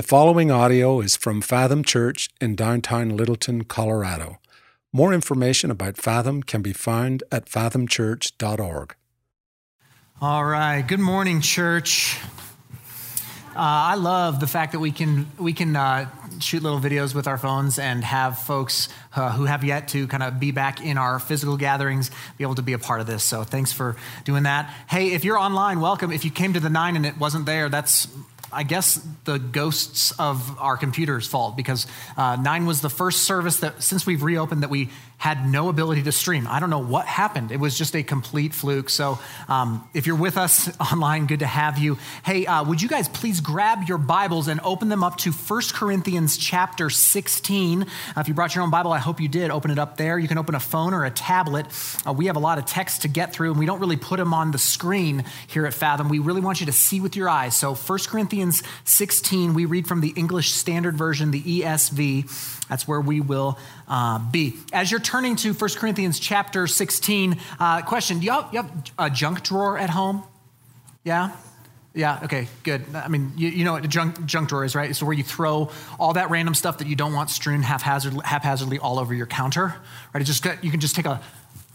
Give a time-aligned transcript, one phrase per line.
[0.00, 4.38] The following audio is from Fathom Church in downtown Littleton, Colorado.
[4.94, 8.94] More information about Fathom can be found at fathomchurch.org.
[10.22, 10.80] All right.
[10.80, 12.16] Good morning, church.
[13.54, 16.08] Uh, I love the fact that we can we can uh,
[16.38, 20.22] shoot little videos with our phones and have folks uh, who have yet to kind
[20.22, 23.22] of be back in our physical gatherings be able to be a part of this.
[23.22, 24.72] So thanks for doing that.
[24.88, 26.10] Hey, if you're online, welcome.
[26.10, 28.08] If you came to the nine and it wasn't there, that's
[28.52, 33.60] I guess the ghosts of our computers' fault because uh, nine was the first service
[33.60, 36.46] that since we've reopened that we had no ability to stream.
[36.48, 37.52] I don't know what happened.
[37.52, 38.88] It was just a complete fluke.
[38.88, 41.98] So um, if you're with us online, good to have you.
[42.24, 45.60] Hey, uh, would you guys please grab your Bibles and open them up to 1
[45.74, 47.82] Corinthians chapter 16?
[47.82, 47.86] Uh,
[48.16, 49.50] if you brought your own Bible, I hope you did.
[49.50, 50.18] Open it up there.
[50.18, 51.66] You can open a phone or a tablet.
[52.06, 54.16] Uh, we have a lot of text to get through, and we don't really put
[54.16, 56.08] them on the screen here at Fathom.
[56.08, 57.54] We really want you to see with your eyes.
[57.54, 58.39] So 1 Corinthians
[58.84, 62.66] 16, we read from the English Standard Version, the ESV.
[62.68, 64.56] That's where we will uh, be.
[64.72, 68.92] As you're turning to 1 Corinthians chapter 16, uh, question Do you have, you have
[68.98, 70.24] a junk drawer at home?
[71.04, 71.36] Yeah?
[71.92, 72.84] Yeah, okay, good.
[72.94, 74.88] I mean, you, you know what a junk, junk drawer is, right?
[74.88, 78.78] It's where you throw all that random stuff that you don't want strewn haphazard, haphazardly
[78.78, 79.74] all over your counter,
[80.14, 80.20] right?
[80.20, 81.20] It just, you can just take a,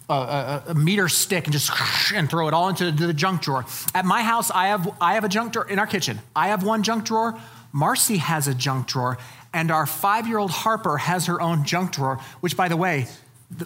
[0.10, 1.72] a, a, meter stick and just
[2.14, 3.66] and throw it all into the junk drawer.
[3.94, 6.20] At my house, I have, I have a junk drawer in our kitchen.
[6.36, 7.40] I have one junk drawer.
[7.72, 9.18] Marcy has a junk drawer,
[9.54, 13.08] and our five year old Harper has her own junk drawer, which, by the way,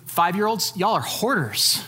[0.05, 1.83] five year olds, y'all are hoarders.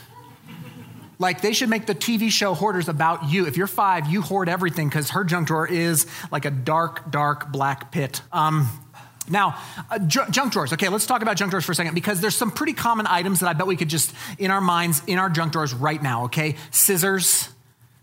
[1.22, 3.46] Like they should make the TV show Hoarders about you.
[3.46, 7.52] If you're five, you hoard everything because her junk drawer is like a dark, dark
[7.52, 8.24] black pit.
[8.32, 8.68] Um,
[9.30, 9.58] now,
[9.90, 10.74] uh, junk drawers.
[10.74, 13.40] Okay, let's talk about junk drawers for a second because there's some pretty common items
[13.42, 16.26] that I bet we could just, in our minds, in our junk drawers right now,
[16.26, 16.56] okay?
[16.72, 17.50] Scissors,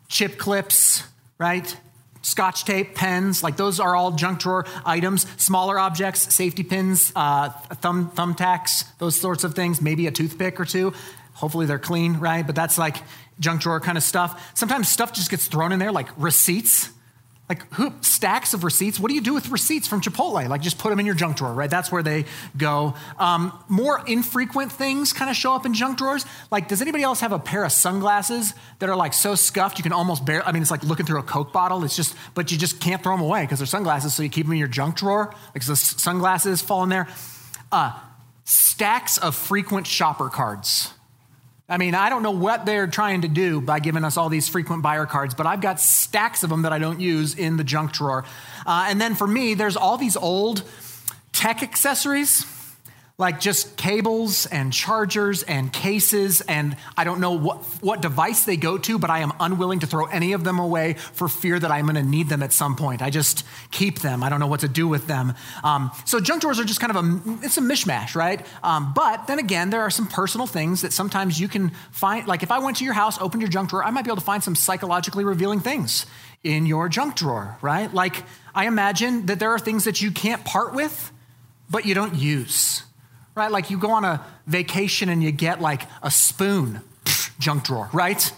[0.08, 1.02] chip clips,
[1.38, 1.76] right?
[2.22, 5.26] scotch tape, pens, like those are all junk drawer items.
[5.36, 9.80] Smaller objects, safety pins, uh, thumb thumbtacks, those sorts of things.
[9.80, 10.92] Maybe a toothpick or two.
[11.34, 12.46] Hopefully they're clean, right?
[12.46, 12.96] But that's like
[13.40, 14.52] junk drawer kind of stuff.
[14.54, 16.90] Sometimes stuff just gets thrown in there, like receipts.
[17.48, 19.00] Like who, stacks of receipts.
[19.00, 20.46] What do you do with receipts from Chipotle?
[20.48, 21.70] Like just put them in your junk drawer, right?
[21.70, 22.26] That's where they
[22.56, 22.94] go.
[23.18, 26.26] Um, more infrequent things kind of show up in junk drawers.
[26.50, 29.82] Like, does anybody else have a pair of sunglasses that are like so scuffed you
[29.82, 30.46] can almost bear?
[30.46, 31.84] I mean, it's like looking through a Coke bottle.
[31.84, 34.44] It's just, but you just can't throw them away because they're sunglasses, so you keep
[34.44, 35.34] them in your junk drawer.
[35.54, 37.08] Like the sunglasses fall in there.
[37.72, 37.98] Uh,
[38.44, 40.92] stacks of frequent shopper cards.
[41.70, 44.48] I mean, I don't know what they're trying to do by giving us all these
[44.48, 47.64] frequent buyer cards, but I've got stacks of them that I don't use in the
[47.64, 48.24] junk drawer.
[48.64, 50.62] Uh, and then for me, there's all these old
[51.32, 52.46] tech accessories
[53.18, 58.56] like just cables and chargers and cases and i don't know what, what device they
[58.56, 61.70] go to but i am unwilling to throw any of them away for fear that
[61.70, 63.02] i'm going to need them at some point.
[63.02, 64.22] I just keep them.
[64.22, 65.34] I don't know what to do with them.
[65.62, 68.44] Um, so junk drawers are just kind of a it's a mishmash right?
[68.62, 72.42] Um, but then again there are some personal things that sometimes you can find like
[72.42, 74.24] if i went to your house opened your junk drawer i might be able to
[74.24, 76.06] find some psychologically revealing things
[76.42, 77.92] in your junk drawer right?
[77.92, 78.24] Like
[78.54, 81.12] i imagine that there are things that you can't part with
[81.70, 82.82] but you don't use
[83.38, 83.50] right?
[83.50, 86.80] Like you go on a vacation and you get like a spoon,
[87.38, 88.32] junk drawer, right?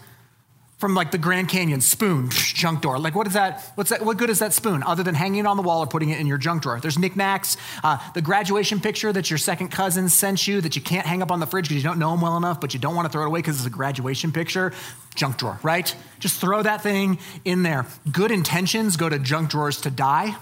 [0.79, 2.99] From like the Grand Canyon, spoon, junk drawer.
[2.99, 3.73] Like what is that?
[3.75, 4.05] What's that?
[4.05, 6.21] What good is that spoon other than hanging it on the wall or putting it
[6.21, 6.81] in your junk drawer?
[6.81, 11.07] There's knickknacks, uh, the graduation picture that your second cousin sent you that you can't
[11.07, 12.95] hang up on the fridge because you don't know him well enough, but you don't
[12.95, 14.73] want to throw it away because it's a graduation picture.
[15.15, 15.95] Junk drawer, right?
[16.19, 17.87] Just throw that thing in there.
[18.11, 20.37] Good intentions go to junk drawers to die,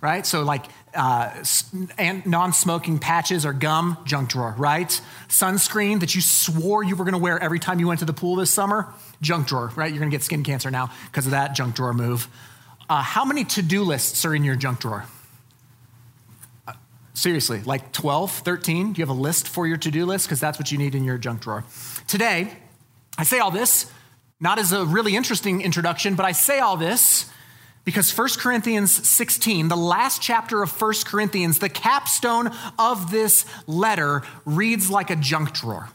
[0.00, 0.26] right?
[0.26, 1.30] So like uh,
[2.24, 5.00] non-smoking patches or gum, junk drawer, right?
[5.28, 8.12] Sunscreen that you swore you were going to wear every time you went to the
[8.12, 9.90] pool this summer, junk drawer, right?
[9.90, 12.28] You're going to get skin cancer now because of that junk drawer move.
[12.88, 15.04] Uh, how many to-do lists are in your junk drawer?
[16.66, 16.72] Uh,
[17.14, 18.92] seriously, like 12, 13?
[18.92, 20.26] Do you have a list for your to-do list?
[20.26, 21.64] Because that's what you need in your junk drawer.
[22.08, 22.52] Today,
[23.16, 23.90] I say all this
[24.40, 27.30] not as a really interesting introduction, but I say all this
[27.84, 34.22] because 1 Corinthians 16, the last chapter of 1 Corinthians, the capstone of this letter,
[34.44, 35.88] reads like a junk drawer.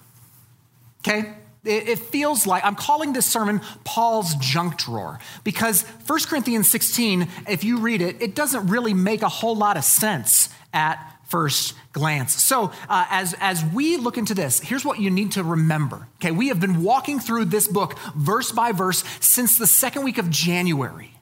[1.00, 1.34] Okay?
[1.64, 7.64] It feels like I'm calling this sermon Paul's junk drawer because 1 Corinthians 16, if
[7.64, 12.34] you read it, it doesn't really make a whole lot of sense at first glance.
[12.34, 16.08] So, uh, as, as we look into this, here's what you need to remember.
[16.18, 20.20] Okay, we have been walking through this book verse by verse since the second week
[20.20, 21.15] of January.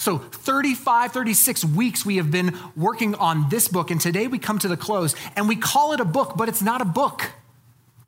[0.00, 4.58] So, 35, 36 weeks we have been working on this book, and today we come
[4.60, 7.30] to the close, and we call it a book, but it's not a book.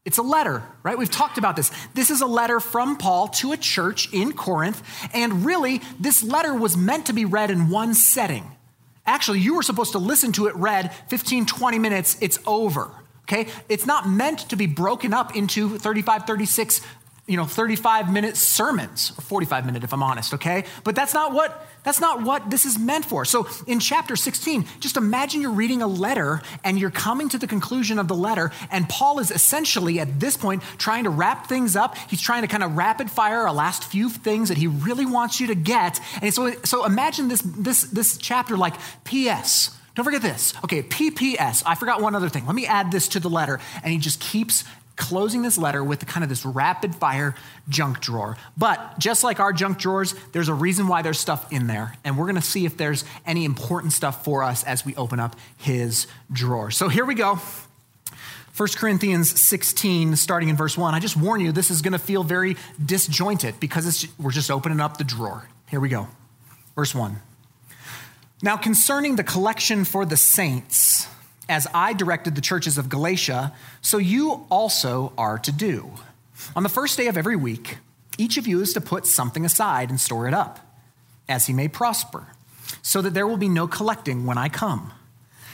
[0.07, 0.97] It's a letter, right?
[0.97, 1.71] We've talked about this.
[1.93, 6.55] This is a letter from Paul to a church in Corinth, and really, this letter
[6.55, 8.51] was meant to be read in one setting.
[9.05, 12.91] Actually, you were supposed to listen to it read 15, 20 minutes, it's over.
[13.25, 13.49] Okay?
[13.69, 16.81] It's not meant to be broken up into 35, 36,
[17.27, 20.65] you know, 35 minute sermons, or 45 minute if I'm honest, okay?
[20.83, 23.25] But that's not what that's not what this is meant for.
[23.25, 27.47] So in chapter 16, just imagine you're reading a letter and you're coming to the
[27.47, 31.77] conclusion of the letter, and Paul is essentially at this point trying to wrap things
[31.77, 31.97] up.
[32.09, 35.41] He's trying to kind of rapid fire a last few things that he really wants
[35.41, 36.01] you to get.
[36.21, 38.75] And so, so imagine this, this, this chapter like
[39.05, 39.77] P.S.
[39.95, 40.55] Don't forget this.
[40.65, 41.63] Okay, PPS.
[41.67, 42.47] I forgot one other thing.
[42.47, 43.61] Let me add this to the letter.
[43.83, 44.65] And he just keeps
[45.03, 47.35] closing this letter with kind of this rapid fire
[47.69, 48.37] junk drawer.
[48.57, 51.97] But just like our junk drawers, there's a reason why there's stuff in there.
[52.05, 55.19] And we're going to see if there's any important stuff for us as we open
[55.19, 56.71] up his drawer.
[56.71, 57.41] So here we go.
[58.57, 60.95] 1 Corinthians 16, starting in verse 1.
[60.95, 64.79] I just warn you, this is going to feel very disjointed because we're just opening
[64.79, 65.49] up the drawer.
[65.69, 66.07] Here we go.
[66.77, 67.17] Verse 1.
[68.41, 71.09] Now, concerning the collection for the saints,
[71.53, 73.53] as I directed the churches of Galatia,
[73.83, 75.93] so you also are to do.
[76.57, 77.77] On the first day of every week,
[78.17, 80.61] each of you is to put something aside and store it up,
[81.29, 82.29] as he may prosper,
[82.81, 84.93] so that there will be no collecting when I come.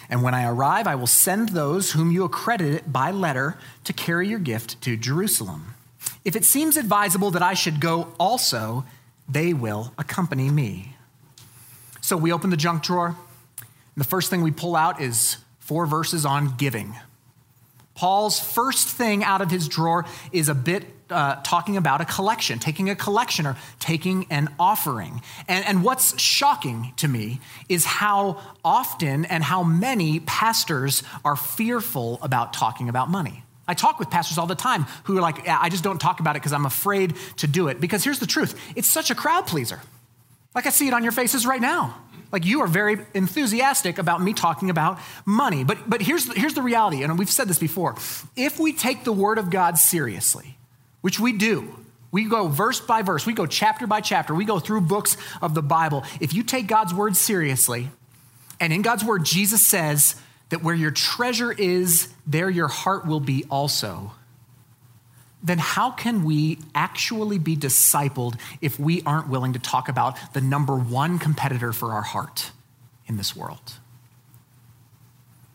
[0.08, 4.28] And when I arrive, I will send those whom you accredit by letter to carry
[4.28, 5.74] your gift to Jerusalem.
[6.24, 8.84] If it seems advisable that I should go also,
[9.28, 10.94] they will accompany me.
[12.00, 13.08] So we open the junk drawer.
[13.08, 13.16] And
[13.96, 15.38] the first thing we pull out is
[15.68, 16.94] four verses on giving.
[17.94, 22.58] Paul's first thing out of his drawer is a bit uh, talking about a collection,
[22.58, 25.20] taking a collection or taking an offering.
[25.46, 32.18] And, and what's shocking to me is how often and how many pastors are fearful
[32.22, 33.42] about talking about money.
[33.66, 36.34] I talk with pastors all the time who are like, I just don't talk about
[36.34, 37.78] it because I'm afraid to do it.
[37.78, 39.82] Because here's the truth it's such a crowd pleaser.
[40.54, 41.94] Like I see it on your faces right now.
[42.30, 45.64] Like you are very enthusiastic about me talking about money.
[45.64, 47.96] But, but here's, here's the reality, and we've said this before.
[48.36, 50.58] If we take the Word of God seriously,
[51.00, 51.74] which we do,
[52.10, 55.54] we go verse by verse, we go chapter by chapter, we go through books of
[55.54, 56.04] the Bible.
[56.20, 57.88] If you take God's Word seriously,
[58.60, 60.16] and in God's Word, Jesus says
[60.50, 64.12] that where your treasure is, there your heart will be also
[65.42, 70.40] then how can we actually be discipled if we aren't willing to talk about the
[70.40, 72.50] number one competitor for our heart
[73.06, 73.74] in this world?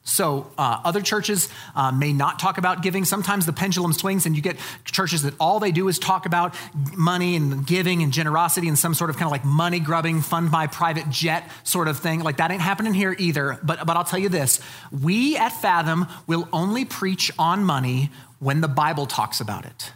[0.06, 3.06] So, uh, other churches uh, may not talk about giving.
[3.06, 6.56] Sometimes the pendulum swings, and you get churches that all they do is talk about
[6.94, 10.52] money and giving and generosity and some sort of kind of like money grubbing, fund
[10.52, 12.20] my private jet sort of thing.
[12.20, 13.58] Like that ain't happening here either.
[13.64, 14.60] But, but I'll tell you this
[14.92, 19.94] we at Fathom will only preach on money when the Bible talks about it.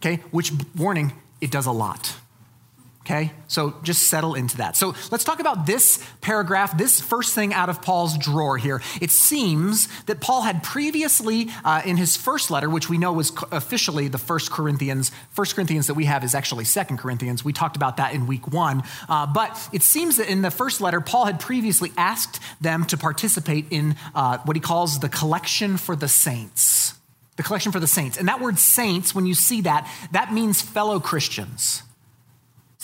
[0.00, 2.14] Okay, which warning, it does a lot.
[3.10, 4.76] Okay, so just settle into that.
[4.76, 8.82] So let's talk about this paragraph, this first thing out of Paul's drawer here.
[9.00, 13.32] It seems that Paul had previously, uh, in his first letter, which we know was
[13.50, 17.42] officially the First Corinthians, First Corinthians that we have is actually Second Corinthians.
[17.42, 18.82] We talked about that in week one.
[19.08, 22.98] Uh, but it seems that in the first letter, Paul had previously asked them to
[22.98, 26.92] participate in uh, what he calls the collection for the saints
[27.36, 28.18] the collection for the saints.
[28.18, 31.84] And that word saints, when you see that, that means fellow Christians.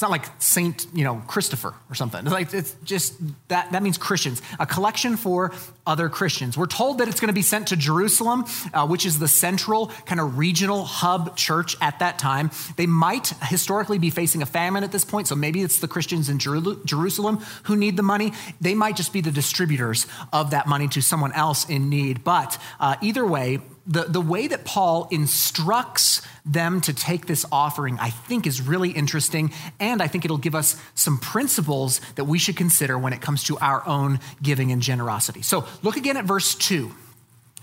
[0.05, 2.21] Not like Saint, you know, Christopher or something.
[2.21, 3.15] It's like it's just
[3.49, 4.43] that that means Christians.
[4.61, 5.51] A collection for
[5.87, 6.58] other Christians.
[6.58, 8.44] We're told that it's going to be sent to Jerusalem,
[8.75, 12.51] uh, which is the central kind of regional hub church at that time.
[12.77, 16.29] They might historically be facing a famine at this point, so maybe it's the Christians
[16.29, 18.34] in Jerusalem who need the money.
[18.61, 22.25] They might just be the distributors of that money to someone else in need.
[22.25, 27.98] But uh, either way, the, the way that Paul instructs them to take this offering,
[28.00, 29.53] I think, is really interesting.
[29.79, 33.44] And I think it'll give us some principles that we should consider when it comes
[33.44, 35.43] to our own giving and generosity.
[35.43, 36.91] So look again at verse 2.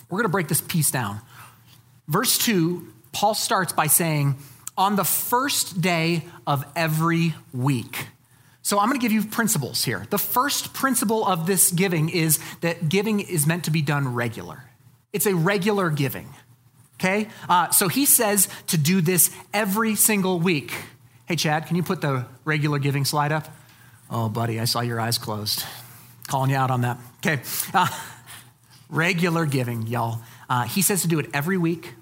[0.10, 1.22] We're going to break this piece down.
[2.08, 4.36] Verse 2, Paul starts by saying,
[4.78, 8.08] On the first day of every week.
[8.64, 10.06] So I'm going to give you principles here.
[10.12, 14.64] The first principle of this giving is that giving is meant to be done regular.
[15.14, 16.30] It's a regular giving.
[17.00, 17.28] Okay?
[17.50, 20.74] Uh, so he says to do this every single week.
[21.26, 23.48] Hey, Chad, can you put the regular giving slide up?
[24.10, 25.64] Oh, buddy, I saw your eyes closed.
[26.28, 26.98] Calling you out on that.
[27.18, 27.42] Okay.
[27.74, 27.88] Uh,
[28.90, 30.20] regular giving, y'all.
[30.50, 31.94] Uh, he says to do it every week.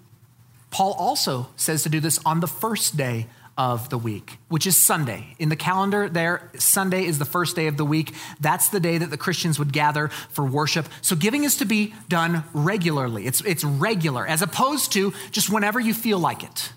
[0.72, 3.28] Paul also says to do this on the first day
[3.60, 5.36] of the week, which is Sunday.
[5.38, 8.16] In the calendar, there, Sunday is the first day of the week.
[8.40, 10.88] That's the day that the Christians would gather for worship.
[11.02, 13.28] So giving is to be done regularly.
[13.28, 16.72] It's, it's regular, as opposed to just whenever you feel like it.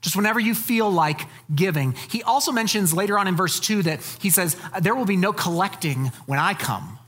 [0.00, 1.20] Just whenever you feel like
[1.54, 1.94] giving.
[2.10, 5.32] He also mentions later on in verse 2 that he says, There will be no
[5.32, 6.98] collecting when I come.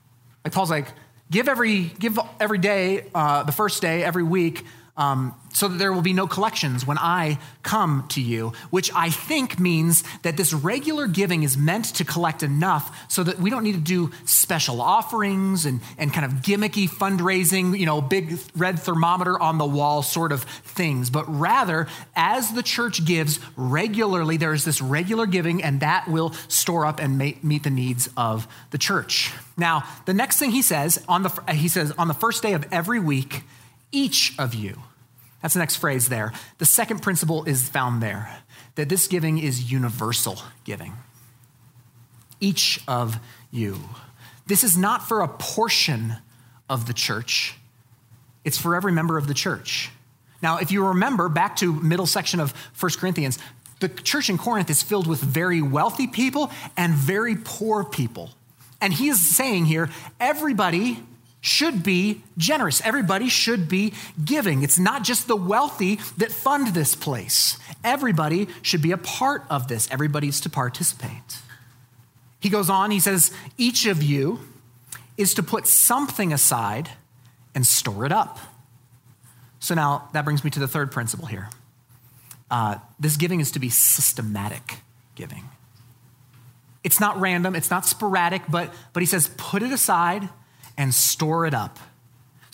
[0.44, 0.92] Like Paul's like,
[1.28, 4.64] give every, give every day, uh, the first day, every week,
[4.96, 9.08] um, so that there will be no collections when I come to you, which I
[9.08, 13.64] think means that this regular giving is meant to collect enough so that we don't
[13.64, 18.78] need to do special offerings and, and kind of gimmicky fundraising, you know, big red
[18.78, 21.08] thermometer on the wall sort of things.
[21.08, 26.32] But rather, as the church gives regularly, there is this regular giving, and that will
[26.48, 29.32] store up and meet the needs of the church.
[29.56, 32.66] Now, the next thing he says on the he says on the first day of
[32.72, 33.42] every week,
[33.92, 34.82] each of you
[35.42, 36.32] that's the next phrase there.
[36.58, 38.38] The second principle is found there
[38.76, 40.94] that this giving is universal giving.
[42.40, 43.18] Each of
[43.50, 43.78] you.
[44.46, 46.14] This is not for a portion
[46.70, 47.56] of the church,
[48.44, 49.90] it's for every member of the church.
[50.40, 53.38] Now, if you remember back to middle section of 1 Corinthians,
[53.78, 58.30] the church in Corinth is filled with very wealthy people and very poor people.
[58.80, 60.98] And he is saying here, everybody
[61.42, 62.80] should be generous.
[62.82, 63.92] Everybody should be
[64.24, 64.62] giving.
[64.62, 67.58] It's not just the wealthy that fund this place.
[67.82, 69.90] Everybody should be a part of this.
[69.90, 71.38] Everybody's to participate.
[72.38, 74.38] He goes on, he says, each of you
[75.16, 76.90] is to put something aside
[77.56, 78.38] and store it up.
[79.58, 81.50] So now that brings me to the third principle here.
[82.52, 84.76] Uh, this giving is to be systematic
[85.16, 85.44] giving.
[86.84, 90.28] It's not random, it's not sporadic, but, but he says, put it aside
[90.76, 91.78] and store it up.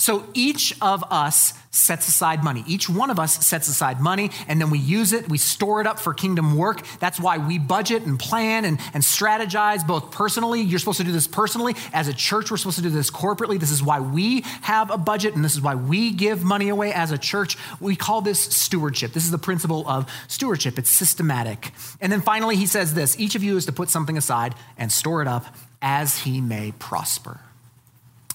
[0.00, 2.62] So each of us sets aside money.
[2.68, 5.88] Each one of us sets aside money and then we use it, we store it
[5.88, 6.87] up for kingdom work.
[7.00, 10.60] That's why we budget and plan and, and strategize both personally.
[10.60, 11.75] You're supposed to do this personally.
[11.92, 13.58] As a church, we're supposed to do this corporately.
[13.58, 16.92] This is why we have a budget and this is why we give money away
[16.92, 17.58] as a church.
[17.80, 19.12] We call this stewardship.
[19.12, 21.72] This is the principle of stewardship, it's systematic.
[22.00, 24.92] And then finally, he says this each of you is to put something aside and
[24.92, 25.44] store it up
[25.82, 27.40] as he may prosper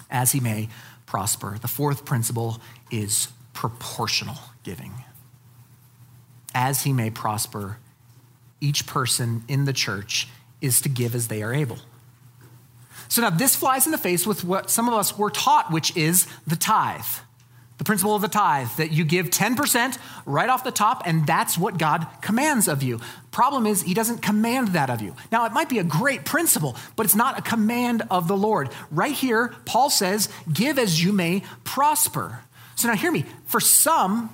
[0.09, 0.69] as he may
[1.05, 1.57] prosper.
[1.61, 4.93] The fourth principle is proportional giving.
[6.55, 7.77] As he may prosper,
[8.61, 10.27] each person in the church
[10.61, 11.79] is to give as they are able.
[13.09, 15.95] So now this flies in the face with what some of us were taught, which
[15.97, 17.05] is the tithe
[17.77, 21.57] the principle of the tithe, that you give 10% right off the top, and that's
[21.57, 22.99] what God commands of you.
[23.31, 25.15] Problem is, He doesn't command that of you.
[25.31, 28.69] Now, it might be a great principle, but it's not a command of the Lord.
[28.91, 32.39] Right here, Paul says, Give as you may prosper.
[32.75, 33.25] So now, hear me.
[33.45, 34.29] For some,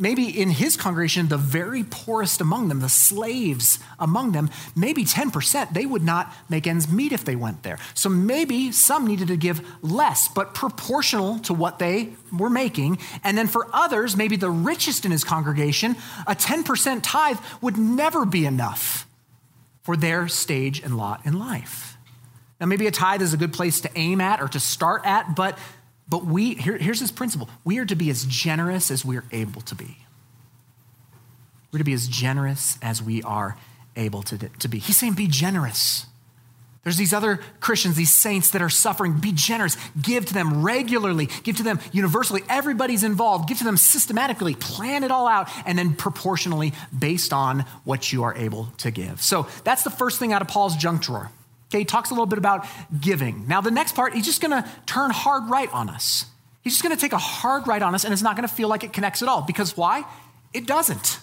[0.00, 5.72] maybe in his congregation, the very poorest among them, the slaves among them, maybe 10%,
[5.72, 7.78] they would not make ends meet if they went there.
[7.94, 12.98] So maybe some needed to give less, but proportional to what they were making.
[13.22, 15.94] And then for others, maybe the richest in his congregation,
[16.26, 19.06] a 10% tithe would never be enough
[19.82, 21.98] for their stage and lot in life.
[22.58, 25.34] Now, maybe a tithe is a good place to aim at or to start at,
[25.34, 25.58] but
[26.10, 29.62] but we, here, here's this principle we are to be as generous as we're able
[29.62, 29.96] to be.
[31.72, 33.56] We're to be as generous as we are
[33.96, 34.80] able to, to be.
[34.80, 36.06] He's saying, be generous.
[36.82, 39.20] There's these other Christians, these saints that are suffering.
[39.20, 39.76] Be generous.
[40.00, 41.28] Give to them regularly.
[41.42, 42.42] Give to them universally.
[42.48, 43.48] Everybody's involved.
[43.48, 44.54] Give to them systematically.
[44.54, 49.22] Plan it all out and then proportionally based on what you are able to give.
[49.22, 51.30] So that's the first thing out of Paul's junk drawer.
[51.70, 52.66] Okay, he talks a little bit about
[53.00, 53.46] giving.
[53.46, 56.26] Now, the next part, he's just going to turn hard right on us.
[56.62, 58.52] He's just going to take a hard right on us, and it's not going to
[58.52, 59.42] feel like it connects at all.
[59.42, 60.04] Because why?
[60.52, 61.20] It doesn't.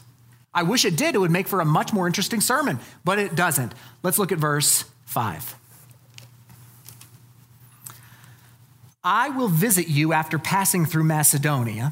[0.54, 1.16] I wish it did.
[1.16, 3.74] It would make for a much more interesting sermon, but it doesn't.
[4.04, 5.56] Let's look at verse 5.
[9.04, 11.92] I will visit you after passing through Macedonia,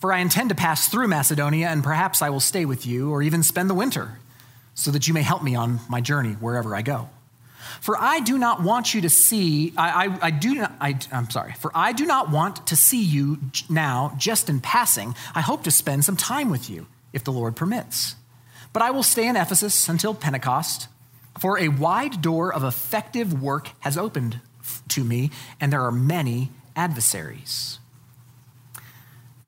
[0.00, 3.22] for I intend to pass through Macedonia, and perhaps I will stay with you or
[3.22, 4.18] even spend the winter,
[4.74, 7.10] so that you may help me on my journey wherever I go.
[7.80, 11.30] For I do not want you to see, I, I, I do not, I, I'm
[11.30, 15.14] sorry, for I do not want to see you now just in passing.
[15.34, 18.16] I hope to spend some time with you, if the Lord permits.
[18.72, 20.88] But I will stay in Ephesus until Pentecost,
[21.38, 24.40] for a wide door of effective work has opened
[24.88, 25.30] to me,
[25.60, 27.78] and there are many adversaries.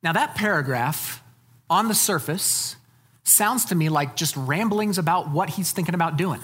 [0.03, 1.23] Now, that paragraph
[1.69, 2.77] on the surface
[3.25, 6.41] sounds to me like just ramblings about what he's thinking about doing.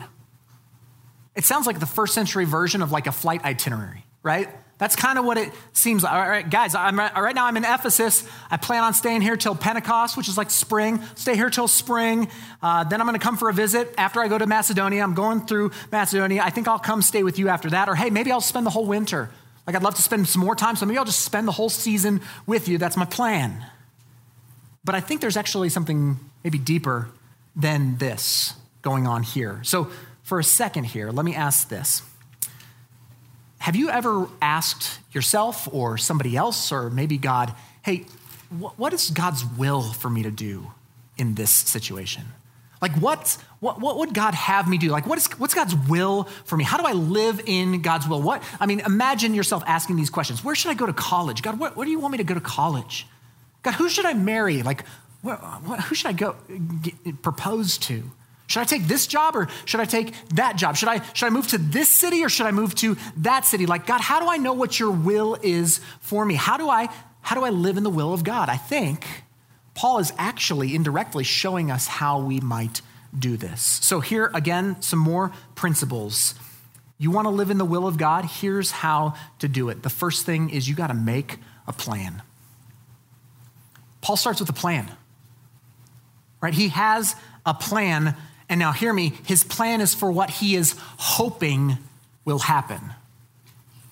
[1.35, 4.49] It sounds like the first century version of like a flight itinerary, right?
[4.79, 6.13] That's kind of what it seems like.
[6.13, 8.29] All right, guys, I'm, right now I'm in Ephesus.
[8.51, 11.01] I plan on staying here till Pentecost, which is like spring.
[11.15, 12.29] Stay here till spring.
[12.61, 15.03] Uh, then I'm going to come for a visit after I go to Macedonia.
[15.03, 16.43] I'm going through Macedonia.
[16.43, 17.89] I think I'll come stay with you after that.
[17.89, 19.31] Or hey, maybe I'll spend the whole winter.
[19.67, 21.71] Like I'd love to spend some more time, so maybe I'll just spend the whole
[21.71, 22.77] season with you.
[22.77, 23.65] That's my plan.
[24.85, 27.09] But I think there's actually something maybe deeper
[27.57, 29.61] than this going on here.
[29.63, 29.91] So
[30.25, 32.03] for a second here, let me ask this
[33.59, 38.05] have you ever asked yourself or somebody else or maybe God, hey,
[38.51, 40.71] what is God's will for me to do
[41.17, 42.25] in this situation?
[42.83, 44.91] Like, what, what, what would God have me do?
[44.91, 46.65] Like, what is, what's God's will for me?
[46.65, 48.21] How do I live in God's will?
[48.21, 50.45] What, I mean, imagine yourself asking these questions.
[50.45, 51.41] Where should I go to college?
[51.41, 53.07] God, what, what do you want me to go to college?
[53.63, 54.63] God, who should I marry?
[54.63, 54.87] Like,
[55.23, 55.39] what,
[55.85, 56.37] who should I go
[56.83, 58.11] get, propose to?
[58.47, 60.77] Should I take this job or should I take that job?
[60.77, 63.67] Should I, should I move to this city or should I move to that city?
[63.67, 66.35] Like, God, how do I know what your will is for me?
[66.35, 66.89] How do I,
[67.23, 68.49] how do I live in the will of God?
[68.49, 69.07] I think
[69.75, 72.83] Paul is actually indirectly showing us how we might
[73.19, 73.63] do this.
[73.63, 76.35] So, here again, some more principles.
[76.99, 78.25] You want to live in the will of God?
[78.25, 79.83] Here's how to do it.
[79.83, 82.23] The first thing is you got to make a plan.
[84.01, 84.91] Paul starts with a plan,
[86.41, 86.55] right?
[86.55, 88.17] He has a plan,
[88.49, 91.79] and now hear me, his plan is for what he is hoping
[92.25, 92.81] will happen.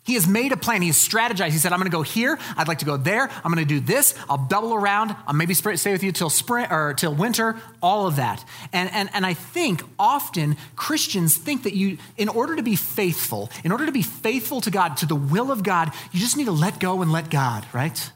[0.04, 0.82] He has made a plan.
[0.82, 1.50] He has strategized.
[1.50, 2.36] He said, I'm going to go here.
[2.56, 3.22] I'd like to go there.
[3.22, 4.16] I'm going to do this.
[4.28, 5.14] I'll double around.
[5.28, 8.44] I'll maybe stay with you till spring or till winter, all of that.
[8.72, 13.48] And, and, and I think often Christians think that you, in order to be faithful,
[13.62, 16.46] in order to be faithful to God, to the will of God, you just need
[16.46, 18.10] to let go and let God, right?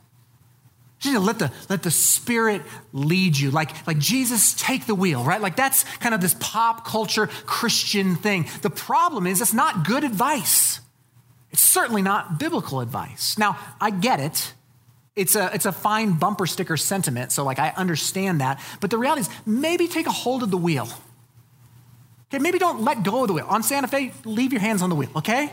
[1.02, 2.62] You need to let the, let the Spirit
[2.92, 3.50] lead you.
[3.50, 5.40] Like, like Jesus, take the wheel, right?
[5.40, 8.46] Like that's kind of this pop culture Christian thing.
[8.62, 10.80] The problem is, it's not good advice.
[11.50, 13.36] It's certainly not biblical advice.
[13.38, 14.54] Now, I get it.
[15.14, 18.60] It's a, it's a fine bumper sticker sentiment, so like I understand that.
[18.80, 20.88] But the reality is, maybe take a hold of the wheel.
[22.28, 23.46] Okay, maybe don't let go of the wheel.
[23.48, 25.52] On Santa Fe, leave your hands on the wheel, okay?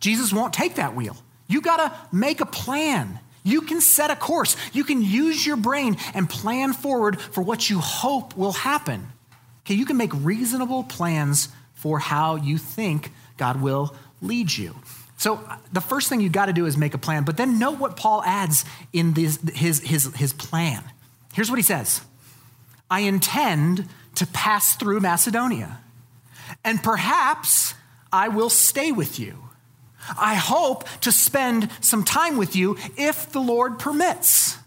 [0.00, 1.16] Jesus won't take that wheel.
[1.48, 3.18] You gotta make a plan.
[3.48, 4.56] You can set a course.
[4.74, 9.08] You can use your brain and plan forward for what you hope will happen.
[9.62, 14.74] Okay, you can make reasonable plans for how you think God will lead you.
[15.16, 17.58] So uh, the first thing you've got to do is make a plan, but then
[17.58, 20.84] note what Paul adds in this, his, his, his plan.
[21.32, 22.02] Here's what he says
[22.90, 25.80] I intend to pass through Macedonia,
[26.64, 27.72] and perhaps
[28.12, 29.47] I will stay with you.
[30.16, 34.58] I hope to spend some time with you if the Lord permits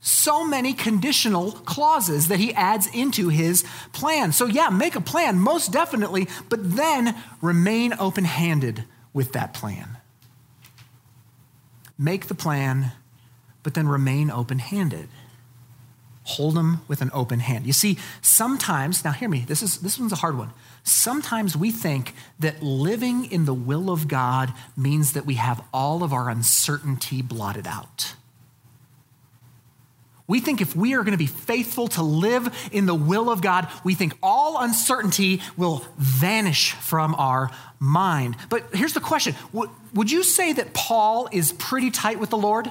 [0.00, 4.32] so many conditional clauses that he adds into his plan.
[4.32, 9.98] So, yeah, make a plan, most definitely, but then remain open handed with that plan.
[11.98, 12.92] Make the plan,
[13.62, 15.08] but then remain open handed.
[16.24, 17.66] Hold them with an open hand.
[17.66, 20.52] You see, sometimes, now hear me, this, is, this one's a hard one.
[20.88, 26.02] Sometimes we think that living in the will of God means that we have all
[26.02, 28.14] of our uncertainty blotted out.
[30.26, 33.42] We think if we are going to be faithful to live in the will of
[33.42, 38.36] God, we think all uncertainty will vanish from our mind.
[38.48, 39.34] But here's the question
[39.92, 42.70] Would you say that Paul is pretty tight with the Lord?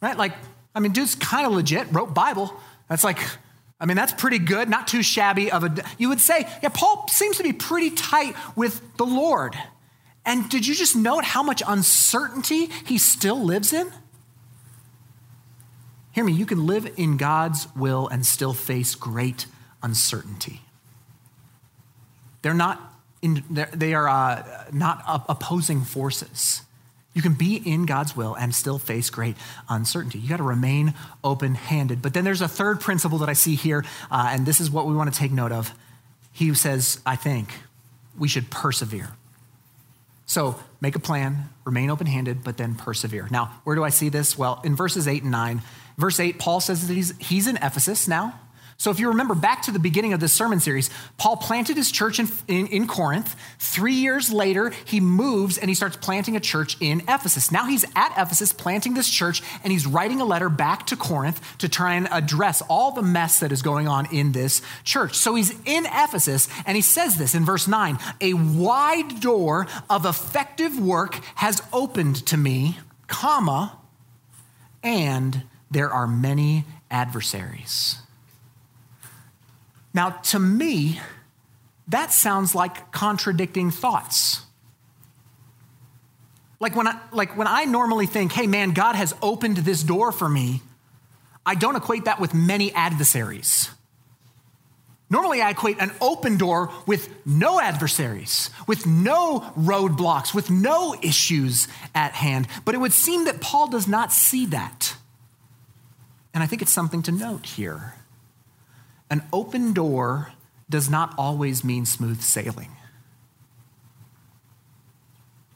[0.00, 0.16] Right?
[0.16, 0.32] Like,
[0.74, 2.52] I mean, dude's kind of legit, wrote Bible.
[2.88, 3.18] That's like,
[3.84, 5.84] I mean, that's pretty good, not too shabby of a.
[5.98, 9.54] You would say, yeah, Paul seems to be pretty tight with the Lord.
[10.24, 13.92] And did you just note how much uncertainty he still lives in?
[16.12, 19.44] Hear me, you can live in God's will and still face great
[19.82, 20.62] uncertainty.
[22.40, 22.80] They're not,
[23.20, 26.62] in, they're, they are uh, not opposing forces.
[27.14, 29.36] You can be in God's will and still face great
[29.68, 30.18] uncertainty.
[30.18, 32.02] You got to remain open handed.
[32.02, 34.86] But then there's a third principle that I see here, uh, and this is what
[34.86, 35.72] we want to take note of.
[36.32, 37.48] He says, I think
[38.18, 39.10] we should persevere.
[40.26, 43.28] So make a plan, remain open handed, but then persevere.
[43.30, 44.36] Now, where do I see this?
[44.36, 45.62] Well, in verses 8 and 9,
[45.96, 48.38] Verse 8, Paul says that he's, he's in Ephesus now.
[48.76, 51.92] So, if you remember back to the beginning of this sermon series, Paul planted his
[51.92, 53.36] church in, in, in, Corinth.
[53.58, 57.52] Three years later, he moves and he starts planting a church in Ephesus.
[57.52, 61.40] Now he's at Ephesus planting this church and he's writing a letter back to Corinth
[61.58, 65.14] to try and address all the mess that is going on in this church.
[65.14, 70.04] So, he's in Ephesus and he says this in verse 9 A wide door of
[70.04, 73.78] effective work has opened to me, comma,
[74.82, 78.03] and there are many adversaries.
[79.94, 81.00] Now, to me,
[81.88, 84.42] that sounds like contradicting thoughts.
[86.60, 90.12] Like when I, like when I normally think, hey man, God has opened this door
[90.12, 90.62] for me,
[91.46, 93.70] I don't equate that with many adversaries.
[95.10, 101.68] Normally, I equate an open door with no adversaries, with no roadblocks, with no issues
[101.94, 102.48] at hand.
[102.64, 104.96] But it would seem that Paul does not see that.
[106.32, 107.94] And I think it's something to note here.
[109.10, 110.32] An open door
[110.68, 112.70] does not always mean smooth sailing.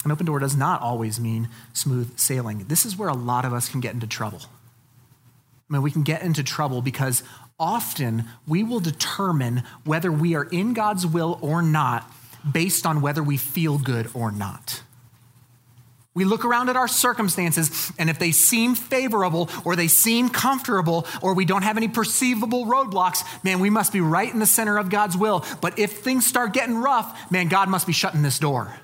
[0.04, 2.64] An open door does not always mean smooth sailing.
[2.68, 4.42] This is where a lot of us can get into trouble.
[5.68, 7.22] I mean, we can get into trouble because
[7.58, 12.10] often we will determine whether we are in God's will or not
[12.50, 14.82] based on whether we feel good or not.
[16.18, 21.06] We look around at our circumstances, and if they seem favorable or they seem comfortable
[21.22, 24.78] or we don't have any perceivable roadblocks, man, we must be right in the center
[24.78, 25.44] of God's will.
[25.60, 28.74] But if things start getting rough, man, God must be shutting this door.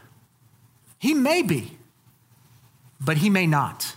[1.01, 1.77] He may be,
[3.01, 3.97] but He may not.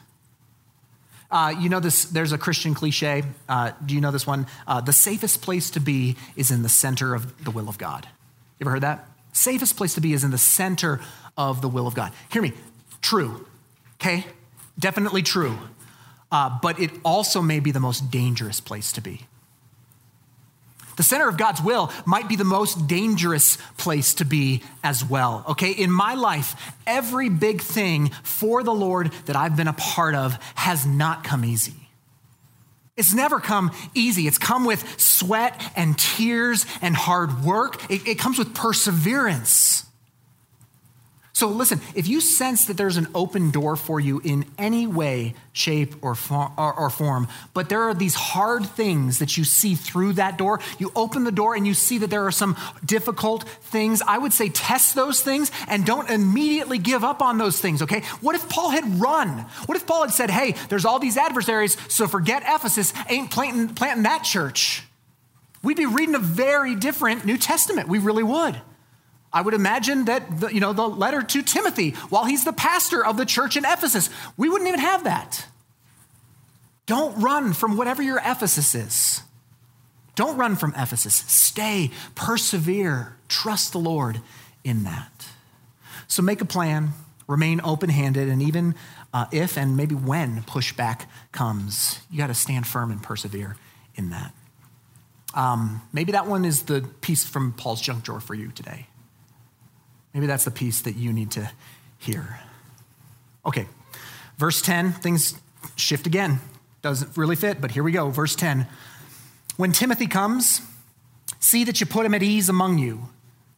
[1.29, 2.05] Uh, you know this.
[2.05, 3.21] There's a Christian cliche.
[3.47, 4.47] Uh, do you know this one?
[4.65, 8.07] Uh, the safest place to be is in the center of the will of God.
[8.57, 9.07] You ever heard that?
[9.31, 11.01] Safest place to be is in the center
[11.37, 12.13] of the will of God.
[12.31, 12.53] Hear me.
[13.07, 13.47] True.
[13.95, 14.25] Okay?
[14.77, 15.57] Definitely true.
[16.29, 19.21] Uh, but it also may be the most dangerous place to be.
[20.97, 25.45] The center of God's will might be the most dangerous place to be as well.
[25.47, 30.13] Okay, in my life, every big thing for the Lord that I've been a part
[30.13, 31.87] of has not come easy.
[32.97, 34.27] It's never come easy.
[34.27, 37.89] It's come with sweat and tears and hard work.
[37.89, 39.86] It, it comes with perseverance.
[41.37, 45.35] So listen, if you sense that there's an open door for you in any way,
[45.53, 49.75] shape, or, form, or, or, form, but there are these hard things that you see
[49.75, 53.43] through that door, you open the door and you see that there are some difficult
[53.43, 57.83] things, I would say test those things and don't immediately give up on those things,
[57.83, 58.01] okay?
[58.21, 59.45] What if Paul had run?
[59.67, 63.75] What if Paul had said, hey, there's all these adversaries, so forget Ephesus, ain't planting,
[63.75, 64.81] planting that church?
[65.61, 67.87] We'd be reading a very different New Testament.
[67.87, 68.59] We really would.
[69.31, 73.05] I would imagine that the, you know the letter to Timothy, while he's the pastor
[73.05, 75.45] of the church in Ephesus, we wouldn't even have that.
[76.85, 79.21] Don't run from whatever your Ephesus is.
[80.15, 81.13] Don't run from Ephesus.
[81.13, 84.21] Stay, persevere, trust the Lord
[84.63, 85.27] in that.
[86.07, 86.93] So make a plan,
[87.27, 88.73] remain open handed, and even
[89.13, 93.57] uh, if and maybe when pushback comes, you got to stand firm and persevere
[93.95, 94.33] in that.
[95.33, 98.87] Um, maybe that one is the piece from Paul's junk drawer for you today.
[100.17, 101.47] Maybe that's the piece that you need to
[101.99, 102.39] hear.
[103.45, 103.67] Okay,
[104.39, 105.39] verse 10, things
[105.75, 106.39] shift again.
[106.81, 108.09] Doesn't really fit, but here we go.
[108.09, 108.65] Verse 10.
[109.57, 110.61] When Timothy comes,
[111.39, 113.09] see that you put him at ease among you,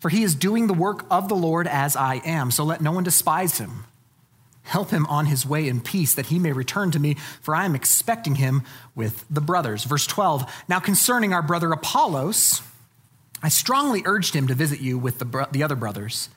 [0.02, 2.52] for he is doing the work of the Lord as I am.
[2.52, 3.86] So let no one despise him.
[4.64, 7.64] Help him on his way in peace, that he may return to me, for I
[7.64, 8.64] am expecting him
[8.96, 9.86] with the brothers.
[9.86, 10.66] Verse 12.
[10.68, 12.62] Now, concerning our brother Apollos,
[13.42, 16.28] I strongly urged him to visit you with the, bro- the other brothers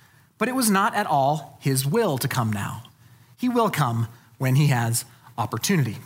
[0.42, 2.82] but it was not at all his will to come now.
[3.36, 5.04] He will come when he has
[5.38, 5.98] opportunity.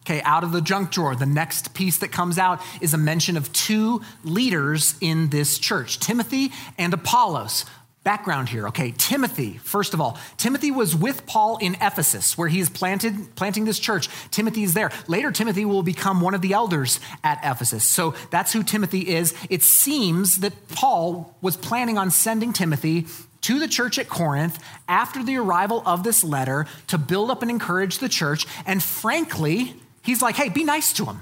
[0.00, 3.36] Okay, out of the junk drawer, the next piece that comes out is a mention
[3.36, 7.66] of two leaders in this church Timothy and Apollos.
[8.02, 12.60] Background here, okay, Timothy, first of all, Timothy was with Paul in Ephesus, where he
[12.60, 14.08] is planted, planting this church.
[14.30, 14.90] Timothy is there.
[15.06, 17.84] Later, Timothy will become one of the elders at Ephesus.
[17.84, 19.34] So that's who Timothy is.
[19.50, 23.06] It seems that Paul was planning on sending Timothy
[23.44, 27.50] to the church at Corinth after the arrival of this letter to build up and
[27.50, 28.46] encourage the church.
[28.64, 31.18] And frankly, he's like, hey, be nice to him.